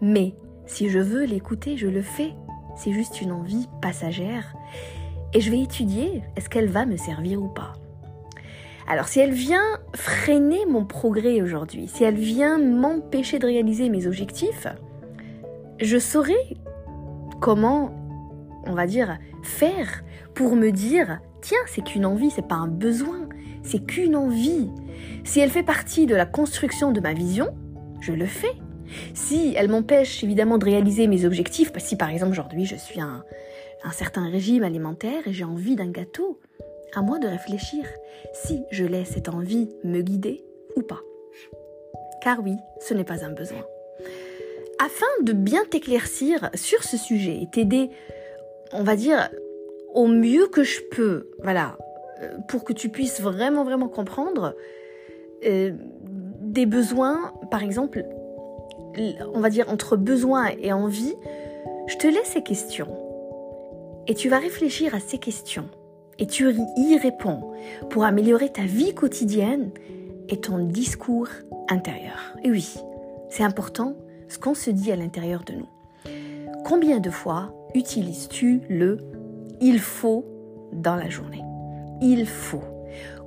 Mais 0.00 0.34
si 0.66 0.88
je 0.88 0.98
veux 0.98 1.24
l'écouter, 1.24 1.76
je 1.76 1.88
le 1.88 2.02
fais. 2.02 2.32
C'est 2.76 2.92
juste 2.92 3.20
une 3.20 3.32
envie 3.32 3.68
passagère. 3.80 4.54
Et 5.34 5.40
je 5.40 5.50
vais 5.50 5.60
étudier, 5.60 6.22
est-ce 6.36 6.48
qu'elle 6.48 6.68
va 6.68 6.86
me 6.86 6.96
servir 6.96 7.42
ou 7.42 7.48
pas 7.48 7.74
alors 8.88 9.06
si 9.06 9.20
elle 9.20 9.32
vient 9.32 9.78
freiner 9.94 10.66
mon 10.66 10.84
progrès 10.84 11.40
aujourd'hui, 11.40 11.86
si 11.86 12.02
elle 12.02 12.16
vient 12.16 12.58
m'empêcher 12.58 13.38
de 13.38 13.46
réaliser 13.46 13.88
mes 13.88 14.08
objectifs, 14.08 14.66
je 15.80 15.98
saurai 15.98 16.56
comment, 17.40 17.92
on 18.66 18.74
va 18.74 18.86
dire, 18.86 19.18
faire 19.42 20.02
pour 20.34 20.56
me 20.56 20.70
dire, 20.70 21.20
tiens, 21.40 21.58
c'est 21.66 21.84
qu'une 21.84 22.06
envie, 22.06 22.30
c'est 22.30 22.46
pas 22.46 22.56
un 22.56 22.68
besoin, 22.68 23.28
c'est 23.62 23.84
qu'une 23.84 24.16
envie. 24.16 24.68
Si 25.24 25.40
elle 25.40 25.50
fait 25.50 25.62
partie 25.62 26.06
de 26.06 26.14
la 26.14 26.26
construction 26.26 26.92
de 26.92 27.00
ma 27.00 27.12
vision, 27.12 27.54
je 28.00 28.12
le 28.12 28.26
fais. 28.26 28.52
Si 29.14 29.54
elle 29.56 29.68
m'empêche 29.68 30.22
évidemment 30.24 30.58
de 30.58 30.64
réaliser 30.64 31.06
mes 31.06 31.24
objectifs, 31.24 31.72
si 31.78 31.96
par 31.96 32.10
exemple 32.10 32.32
aujourd'hui 32.32 32.64
je 32.64 32.76
suis 32.76 33.00
un, 33.00 33.24
un 33.84 33.90
certain 33.90 34.28
régime 34.30 34.62
alimentaire 34.62 35.26
et 35.26 35.32
j'ai 35.32 35.44
envie 35.44 35.76
d'un 35.76 35.90
gâteau, 35.90 36.40
à 36.94 37.02
moi 37.02 37.18
de 37.18 37.26
réfléchir 37.26 37.84
si 38.32 38.64
je 38.70 38.84
laisse 38.84 39.10
cette 39.10 39.28
envie 39.28 39.68
me 39.84 40.00
guider 40.00 40.44
ou 40.76 40.82
pas. 40.82 41.00
Car 42.22 42.40
oui, 42.42 42.54
ce 42.80 42.94
n'est 42.94 43.04
pas 43.04 43.24
un 43.24 43.30
besoin. 43.30 43.64
Afin 44.78 45.06
de 45.22 45.32
bien 45.32 45.64
t'éclaircir 45.64 46.50
sur 46.54 46.82
ce 46.84 46.96
sujet 46.96 47.38
et 47.42 47.48
t'aider, 47.50 47.90
on 48.72 48.82
va 48.82 48.96
dire, 48.96 49.28
au 49.94 50.06
mieux 50.06 50.46
que 50.46 50.62
je 50.62 50.80
peux, 50.90 51.30
voilà, 51.42 51.76
euh, 52.20 52.38
pour 52.48 52.64
que 52.64 52.72
tu 52.72 52.88
puisses 52.88 53.20
vraiment, 53.20 53.64
vraiment 53.64 53.88
comprendre 53.88 54.56
euh, 55.44 55.72
des 56.40 56.66
besoins, 56.66 57.32
par 57.50 57.62
exemple, 57.62 58.04
on 59.34 59.40
va 59.40 59.50
dire 59.50 59.68
entre 59.68 59.96
besoin 59.96 60.50
et 60.60 60.72
envie, 60.72 61.14
je 61.86 61.96
te 61.96 62.06
laisse 62.06 62.32
ces 62.32 62.42
questions. 62.42 62.88
Et 64.06 64.14
tu 64.14 64.28
vas 64.28 64.38
réfléchir 64.38 64.94
à 64.94 65.00
ces 65.00 65.18
questions 65.18 65.68
et 66.18 66.26
tu 66.26 66.54
y 66.76 66.96
réponds 66.98 67.52
pour 67.90 68.04
améliorer 68.04 68.50
ta 68.50 68.62
vie 68.62 68.94
quotidienne 68.94 69.70
et 70.28 70.38
ton 70.38 70.58
discours 70.58 71.28
intérieur. 71.68 72.36
Et 72.42 72.50
oui, 72.50 72.74
c'est 73.30 73.44
important 73.44 73.96
ce 74.28 74.38
qu'on 74.38 74.54
se 74.54 74.70
dit 74.70 74.92
à 74.92 74.96
l'intérieur 74.96 75.42
de 75.44 75.54
nous. 75.54 75.68
Combien 76.64 77.00
de 77.00 77.10
fois 77.10 77.52
utilises-tu 77.74 78.60
le 78.68 78.98
il 79.60 79.78
faut 79.78 80.24
dans 80.72 80.96
la 80.96 81.08
journée? 81.08 81.42
Il 82.00 82.26
faut. 82.26 82.64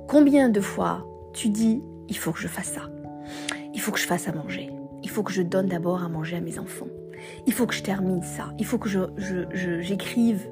Combien 0.08 0.48
de 0.48 0.60
fois 0.60 1.06
tu 1.32 1.48
dis 1.48 1.82
il 2.08 2.16
faut 2.16 2.32
que 2.32 2.40
je 2.40 2.48
fasse 2.48 2.72
ça 2.72 2.88
Il 3.74 3.80
faut 3.80 3.92
que 3.92 3.98
je 3.98 4.06
fasse 4.06 4.28
à 4.28 4.32
manger. 4.32 4.70
Il 5.06 5.10
faut 5.10 5.22
que 5.22 5.32
je 5.32 5.42
donne 5.42 5.68
d'abord 5.68 6.02
à 6.02 6.08
manger 6.08 6.34
à 6.34 6.40
mes 6.40 6.58
enfants. 6.58 6.88
Il 7.46 7.52
faut 7.52 7.64
que 7.64 7.74
je 7.74 7.84
termine 7.84 8.24
ça. 8.24 8.52
Il 8.58 8.66
faut 8.66 8.76
que 8.76 8.88
j'écrive 9.80 10.48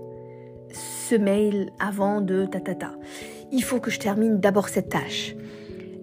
je, 0.71 0.75
ce 0.77 1.17
mail 1.17 1.71
avant 1.81 2.21
de 2.21 2.47
ta 2.47 2.61
ta 2.61 2.77
ta. 2.77 2.93
Il 3.51 3.65
faut 3.65 3.81
que 3.81 3.91
je 3.91 3.99
termine 3.99 4.39
d'abord 4.39 4.69
cette 4.69 4.91
tâche. 4.91 5.35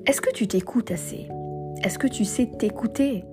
Est-ce 0.06 0.20
que 0.20 0.34
tu 0.34 0.50
t'écoutes 0.50 0.92
assez? 0.92 1.30
Est-ce 1.86 1.98
que 1.98 2.08
tu 2.08 2.26
sais 2.26 2.46
t'écouter? 2.46 3.24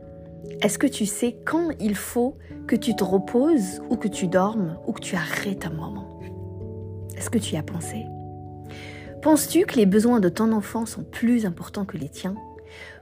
Est-ce 0.63 0.79
que 0.79 0.87
tu 0.87 1.05
sais 1.05 1.37
quand 1.45 1.71
il 1.81 1.97
faut 1.97 2.39
que 2.69 2.77
tu 2.77 2.95
te 2.95 3.03
reposes 3.03 3.83
ou 3.91 3.97
que 3.97 4.07
tu 4.07 4.29
dormes 4.29 4.79
ou 4.87 4.93
que 4.93 5.01
tu 5.01 5.17
arrêtes 5.17 5.67
un 5.67 5.75
moment? 5.75 6.21
Est-ce 7.17 7.29
que 7.29 7.39
tu 7.39 7.55
y 7.55 7.59
as 7.59 7.65
pensé? 7.65 8.07
Penses-tu 9.23 9.67
que 9.67 9.75
les 9.75 9.87
besoins 9.87 10.21
de 10.21 10.29
ton 10.29 10.53
enfant 10.53 10.87
sont 10.87 11.03
plus 11.03 11.45
importants 11.45 11.85
que 11.85 11.99
les 11.99 12.09
tiens? 12.09 12.37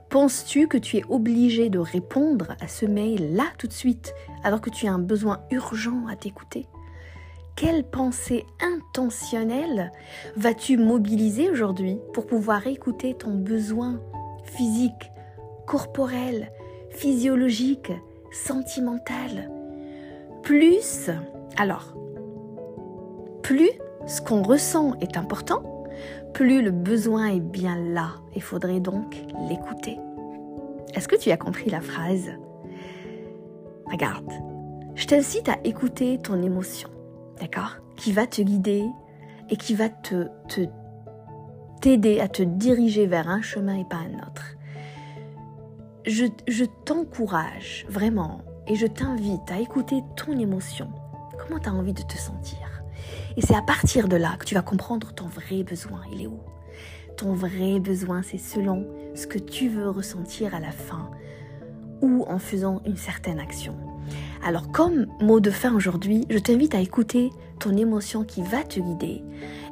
Penses-tu 0.09 0.67
que 0.67 0.77
tu 0.77 0.97
es 0.97 1.03
obligé 1.09 1.69
de 1.69 1.79
répondre 1.79 2.55
à 2.61 2.67
ce 2.69 2.85
mail 2.85 3.35
là 3.35 3.43
tout 3.57 3.67
de 3.67 3.73
suite 3.73 4.13
alors 4.43 4.61
que 4.61 4.69
tu 4.69 4.87
as 4.87 4.93
un 4.93 4.99
besoin 4.99 5.41
urgent 5.51 6.07
à 6.09 6.15
t'écouter? 6.15 6.65
Quelle 7.57 7.83
pensée 7.83 8.45
intentionnelle 8.61 9.91
vas-tu 10.37 10.77
mobiliser 10.77 11.49
aujourd'hui 11.49 11.99
pour 12.13 12.25
pouvoir 12.25 12.67
écouter 12.67 13.15
ton 13.15 13.33
besoin 13.33 13.99
physique, 14.43 15.11
corporel, 15.65 16.51
physiologique, 16.91 17.91
sentimental? 18.31 19.51
Plus, 20.41 21.09
alors, 21.57 21.93
plus 23.43 23.71
ce 24.05 24.21
qu'on 24.21 24.41
ressent 24.41 24.93
est 25.01 25.17
important, 25.17 25.76
plus 26.33 26.61
le 26.61 26.71
besoin 26.71 27.27
est 27.27 27.39
bien 27.39 27.77
là. 27.77 28.15
Il 28.35 28.41
faudrait 28.41 28.79
donc 28.79 29.15
l'écouter. 29.49 29.97
Est-ce 30.93 31.07
que 31.07 31.15
tu 31.15 31.31
as 31.31 31.37
compris 31.37 31.69
la 31.69 31.81
phrase? 31.81 32.31
Regarde, 33.91 34.31
je 34.95 35.05
t'incite 35.05 35.49
à 35.49 35.57
écouter 35.63 36.19
ton 36.19 36.41
émotion 36.41 36.89
d'accord? 37.39 37.77
Qui 37.95 38.11
va 38.11 38.27
te 38.27 38.41
guider 38.41 38.85
et 39.49 39.57
qui 39.57 39.75
va 39.75 39.89
te 39.89 40.27
t'aider 41.81 42.19
à 42.19 42.27
te 42.27 42.43
diriger 42.43 43.05
vers 43.05 43.29
un 43.29 43.41
chemin 43.41 43.77
et 43.77 43.85
pas 43.85 43.97
un 43.97 44.17
autre. 44.27 44.55
Je, 46.05 46.25
je 46.47 46.65
t'encourage 46.85 47.85
vraiment 47.89 48.41
et 48.67 48.75
je 48.75 48.87
t'invite 48.87 49.51
à 49.51 49.59
écouter 49.59 50.03
ton 50.15 50.37
émotion. 50.37 50.89
Comment 51.37 51.59
tu 51.59 51.69
as 51.69 51.73
envie 51.73 51.93
de 51.93 52.01
te 52.01 52.17
sentir? 52.17 52.76
Et 53.37 53.41
c'est 53.41 53.55
à 53.55 53.61
partir 53.61 54.07
de 54.07 54.17
là 54.17 54.35
que 54.37 54.45
tu 54.45 54.55
vas 54.55 54.63
comprendre 54.63 55.13
ton 55.13 55.27
vrai 55.27 55.63
besoin. 55.63 56.01
Il 56.11 56.23
est 56.23 56.27
où? 56.27 56.39
Ton 57.17 57.33
vrai 57.33 57.79
besoin, 57.79 58.23
c'est 58.23 58.39
selon 58.39 58.87
ce 59.15 59.27
que 59.27 59.37
tu 59.37 59.69
veux 59.69 59.89
ressentir 59.89 60.55
à 60.55 60.59
la 60.59 60.71
fin 60.71 61.09
ou 62.01 62.25
en 62.27 62.39
faisant 62.39 62.81
une 62.85 62.97
certaine 62.97 63.39
action. 63.39 63.75
Alors 64.43 64.71
comme 64.71 65.07
mot 65.21 65.39
de 65.39 65.51
fin 65.51 65.75
aujourd'hui, 65.75 66.25
je 66.29 66.37
t'invite 66.39 66.75
à 66.75 66.79
écouter 66.79 67.29
ton 67.59 67.75
émotion 67.75 68.23
qui 68.23 68.41
va 68.41 68.63
te 68.63 68.79
guider 68.79 69.23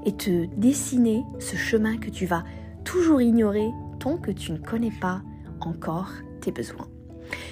et 0.06 0.16
te 0.16 0.46
dessiner 0.58 1.24
ce 1.40 1.56
chemin 1.56 1.98
que 1.98 2.10
tu 2.10 2.26
vas 2.26 2.44
toujours 2.84 3.22
ignorer 3.22 3.70
tant 4.00 4.18
que 4.18 4.32
tu 4.32 4.52
ne 4.52 4.58
connais 4.58 4.94
pas 5.02 5.22
encore 5.62 6.12
tes 6.42 6.52
besoins. 6.52 6.88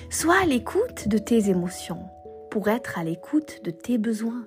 Sois 0.09 0.41
à 0.41 0.45
l'écoute 0.45 1.07
de 1.07 1.17
tes 1.17 1.49
émotions 1.49 2.05
pour 2.51 2.67
être 2.67 2.99
à 2.99 3.03
l'écoute 3.03 3.61
de 3.63 3.71
tes 3.71 3.97
besoins. 3.97 4.45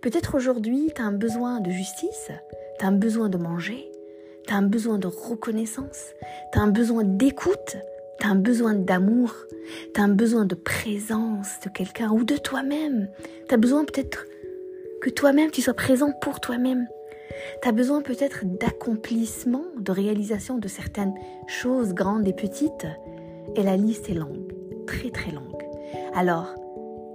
Peut-être 0.00 0.34
aujourd'hui, 0.34 0.90
tu 0.94 1.02
as 1.02 1.04
un 1.04 1.12
besoin 1.12 1.60
de 1.60 1.70
justice, 1.70 2.30
tu 2.78 2.84
as 2.84 2.88
un 2.88 2.92
besoin 2.92 3.28
de 3.28 3.38
manger, 3.38 3.90
tu 4.46 4.54
as 4.54 4.56
un 4.56 4.62
besoin 4.62 4.98
de 4.98 5.06
reconnaissance, 5.06 6.12
tu 6.52 6.58
as 6.58 6.62
un 6.62 6.68
besoin 6.68 7.04
d'écoute, 7.04 7.76
tu 8.20 8.26
as 8.26 8.30
un 8.30 8.36
besoin 8.36 8.74
d'amour, 8.74 9.34
tu 9.94 10.00
as 10.00 10.04
un 10.04 10.08
besoin 10.08 10.44
de 10.44 10.54
présence 10.54 11.48
de 11.64 11.70
quelqu'un 11.70 12.10
ou 12.10 12.24
de 12.24 12.36
toi-même. 12.36 13.08
Tu 13.48 13.54
as 13.54 13.58
besoin 13.58 13.84
peut-être 13.84 14.26
que 15.00 15.10
toi-même 15.10 15.50
tu 15.50 15.62
sois 15.62 15.74
présent 15.74 16.12
pour 16.20 16.40
toi-même. 16.40 16.86
Tu 17.62 17.68
as 17.68 17.72
besoin 17.72 18.02
peut-être 18.02 18.44
d'accomplissement, 18.44 19.64
de 19.78 19.92
réalisation 19.92 20.58
de 20.58 20.68
certaines 20.68 21.14
choses 21.46 21.92
grandes 21.92 22.26
et 22.26 22.32
petites. 22.32 22.86
Et 23.54 23.62
la 23.62 23.76
liste 23.76 24.08
est 24.08 24.14
longue, 24.14 24.52
très 24.86 25.10
très 25.10 25.32
longue. 25.32 25.62
Alors, 26.14 26.54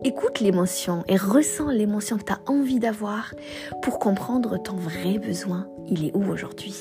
écoute 0.03 0.39
l'émotion 0.39 1.03
et 1.07 1.15
ressens 1.15 1.69
l'émotion 1.69 2.17
que 2.17 2.23
tu 2.23 2.33
as 2.33 2.41
envie 2.47 2.79
d'avoir 2.79 3.33
pour 3.83 3.99
comprendre 3.99 4.61
ton 4.61 4.75
vrai 4.75 5.19
besoin. 5.19 5.67
Il 5.87 6.05
est 6.05 6.15
où 6.15 6.23
aujourd'hui? 6.23 6.75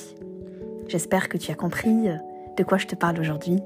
J'espère 0.89 1.29
que 1.29 1.37
tu 1.37 1.51
as 1.51 1.55
compris 1.55 2.09
de 2.57 2.65
quoi 2.65 2.79
je 2.79 2.87
te 2.87 2.95
parle 2.95 3.21
aujourd'hui. 3.21 3.59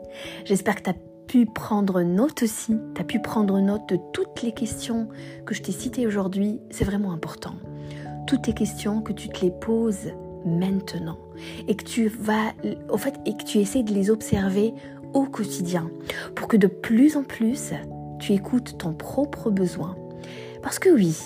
J'espère 0.45 0.77
que 0.77 0.83
tu 0.83 0.91
as 0.91 0.97
pu 1.27 1.47
prendre 1.47 2.03
note 2.03 2.43
aussi, 2.43 2.77
tu 2.95 3.01
as 3.01 3.05
pu 3.05 3.21
prendre 3.21 3.61
note 3.61 3.89
de 3.89 3.99
toutes 4.13 4.43
les 4.43 4.53
questions 4.53 5.09
que 5.47 5.55
je 5.55 5.63
t'ai 5.63 5.73
citées 5.73 6.07
aujourd'hui. 6.07 6.61
C'est 6.71 6.85
vraiment 6.85 7.13
important. 7.13 7.55
Toutes 8.27 8.43
tes 8.43 8.55
questions 8.55 9.03
que 9.03 9.13
tu 9.13 9.29
te 9.29 9.41
les 9.45 9.51
poses 9.51 10.13
maintenant 10.45 11.19
et 11.69 11.77
que 11.77 11.85
tu 11.85 12.09
vas 12.09 12.53
au 12.91 12.99
fait 12.99 13.15
et 13.25 13.37
que 13.37 13.45
tu 13.45 13.59
essaies 13.59 13.83
de 13.83 13.93
les 13.93 14.11
observer 14.11 14.75
au 15.15 15.25
quotidien 15.25 15.91
pour 16.35 16.49
que 16.49 16.57
de 16.57 16.67
plus 16.67 17.17
en 17.17 17.23
plus 17.23 17.73
tu 18.19 18.33
écoutes 18.33 18.79
ton 18.79 18.93
propre 18.93 19.51
besoin. 19.51 19.97
Parce 20.63 20.79
que 20.79 20.89
oui, 20.89 21.17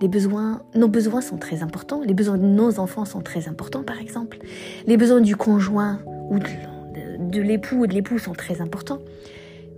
les 0.00 0.08
besoins, 0.08 0.62
nos 0.74 0.88
besoins 0.88 1.20
sont 1.20 1.36
très 1.36 1.62
importants, 1.62 2.02
les 2.02 2.14
besoins 2.14 2.38
de 2.38 2.44
nos 2.44 2.78
enfants 2.78 3.04
sont 3.04 3.22
très 3.22 3.48
importants 3.48 3.82
par 3.82 3.98
exemple, 3.98 4.38
les 4.86 4.96
besoins 4.96 5.20
du 5.20 5.36
conjoint 5.36 6.00
ou 6.30 6.38
de 6.38 7.40
l'époux 7.40 7.76
ou 7.82 7.86
de 7.86 7.94
l'époux 7.94 8.18
sont 8.18 8.34
très 8.34 8.60
importants. 8.60 9.00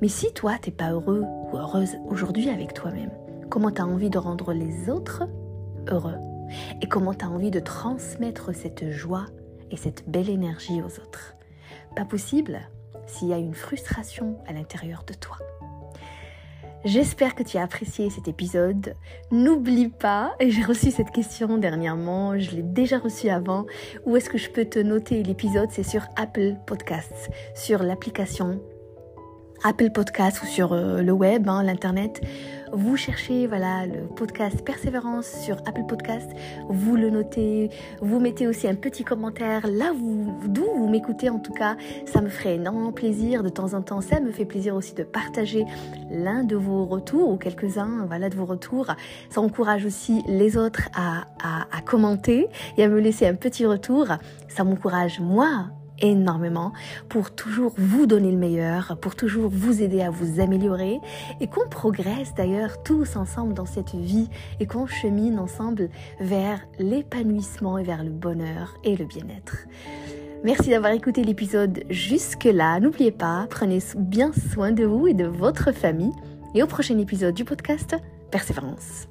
Mais 0.03 0.09
si 0.09 0.33
toi, 0.33 0.57
t'es 0.61 0.71
pas 0.71 0.93
heureux 0.93 1.23
ou 1.23 1.57
heureuse 1.57 1.97
aujourd'hui 2.09 2.51
avec 2.51 2.75
toi-même, 2.75 3.11
comment 3.49 3.71
tu 3.71 3.81
as 3.81 3.87
envie 3.87 4.11
de 4.11 4.19
rendre 4.19 4.53
les 4.53 4.91
autres 4.91 5.25
heureux? 5.89 6.17
Et 6.83 6.87
comment 6.87 7.15
tu 7.15 7.25
as 7.25 7.31
envie 7.31 7.51
de 7.51 7.61
transmettre 7.61 8.55
cette 8.55 8.91
joie 8.91 9.27
et 9.71 9.77
cette 9.77 10.09
belle 10.09 10.29
énergie 10.29 10.83
aux 10.83 11.01
autres? 11.01 11.35
Pas 11.95 12.05
possible 12.05 12.61
s'il 13.07 13.29
y 13.29 13.33
a 13.33 13.39
une 13.39 13.55
frustration 13.55 14.39
à 14.47 14.53
l'intérieur 14.53 15.05
de 15.07 15.15
toi. 15.15 15.39
J'espère 16.87 17.35
que 17.35 17.43
tu 17.43 17.59
as 17.59 17.64
apprécié 17.64 18.11
cet 18.11 18.28
épisode. 18.28 18.95
N'oublie 19.33 19.88
pas, 19.88 20.37
et 20.38 20.52
j'ai 20.52 20.62
reçu 20.62 20.93
cette 20.93 21.11
question 21.11 21.59
dernièrement, 21.59 22.38
je 22.38 22.52
l'ai 22.52 22.62
déjà 22.62 22.99
reçue 22.99 23.28
avant, 23.28 23.66
où 24.05 24.16
est-ce 24.16 24.31
que 24.31 24.38
je 24.38 24.49
peux 24.49 24.64
te 24.64 24.78
noter 24.78 25.25
l'épisode? 25.25 25.69
C'est 25.73 25.83
sur 25.83 26.02
Apple 26.14 26.55
Podcasts, 26.64 27.28
sur 27.57 27.83
l'application 27.83 28.61
Apple 29.65 29.91
Podcasts 29.91 30.43
ou 30.43 30.47
sur 30.47 30.73
euh, 30.73 31.03
le 31.03 31.13
web, 31.13 31.49
hein, 31.49 31.63
l'internet. 31.63 32.21
Vous 32.73 32.97
cherchez 32.97 33.47
voilà 33.47 33.87
le 33.87 34.07
podcast 34.07 34.63
Persévérance 34.63 35.27
sur 35.27 35.57
Apple 35.67 35.85
Podcast, 35.89 36.29
vous 36.69 36.97
le 36.97 37.11
notez, 37.11 37.71
vous 38.01 38.19
mettez 38.19 38.49
aussi 38.49 38.67
un 38.67 38.75
petit 38.75 39.05
commentaire. 39.05 39.67
Là 39.67 39.93
vous 39.97 40.35
d'où 40.49 40.65
vous 40.77 40.89
m'écoutez 40.89 41.31
en 41.31 41.39
tout 41.39 41.53
cas, 41.53 41.77
ça 42.07 42.21
me 42.21 42.29
ferait 42.29 42.57
énormément 42.57 42.93
plaisir. 42.93 43.43
De 43.43 43.49
temps 43.49 43.75
en 43.75 43.83
temps, 43.83 44.01
ça 44.01 44.21
me 44.21 44.33
fait 44.33 44.45
plaisir 44.45 44.75
aussi 44.75 44.95
de 44.95 45.05
partager 45.05 45.65
l'un 46.11 46.43
de 46.43 46.57
vos 46.57 46.85
retours 46.85 47.31
ou 47.31 47.37
quelques-uns 47.37 48.05
voilà 48.09 48.29
de 48.29 48.35
vos 48.35 48.47
retours, 48.47 48.89
ça 49.31 49.41
encourage 49.41 49.85
aussi 49.85 50.23
les 50.27 50.57
autres 50.57 50.89
à, 50.95 51.25
à 51.43 51.81
commenter 51.83 52.49
et 52.77 52.85
à 52.85 52.89
me 52.89 53.01
laisser 53.01 53.27
un 53.27 53.35
petit 53.35 53.65
retour, 53.65 54.07
ça 54.49 54.65
m'encourage 54.65 55.21
moi 55.21 55.67
énormément 56.00 56.73
pour 57.09 57.35
toujours 57.35 57.73
vous 57.76 58.07
donner 58.07 58.31
le 58.31 58.38
meilleur, 58.38 58.99
pour 59.00 59.15
toujours 59.17 59.50
vous 59.50 59.83
aider 59.83 60.03
à 60.03 60.11
vous 60.11 60.41
améliorer 60.41 61.00
et 61.41 61.47
qu'on 61.47 61.69
progresse 61.69 62.35
d'ailleurs 62.35 62.83
tous 62.83 63.17
ensemble 63.17 63.55
dans 63.55 63.67
cette 63.67 63.95
vie 63.95 64.29
et 64.61 64.67
qu'on 64.67 64.87
chemine 64.87 65.38
ensemble 65.38 65.88
vers 66.21 66.61
l'épanouissement 66.79 67.79
et 67.79 67.85
vers 67.85 68.05
le 68.05 68.11
bonheur 68.11 68.75
et 68.85 68.97
le 68.97 69.05
bien-être. 69.05 69.67
Merci 70.45 70.71
d'avoir 70.71 70.93
écouté 70.93 71.25
l'épisode 71.25 71.83
jusque-là. 71.91 72.79
N'oubliez 72.81 73.11
pas, 73.11 73.47
prenez 73.50 73.79
bien 73.97 74.31
soin 74.53 74.73
de 74.73 74.85
vous 74.85 75.07
et 75.07 75.15
de 75.15 75.26
votre 75.26 75.73
famille 75.73 76.12
et 76.55 76.62
au 76.62 76.67
prochain 76.67 76.99
épisode 76.99 77.35
du 77.35 77.45
podcast 77.45 77.97
Persévérance. 78.31 79.09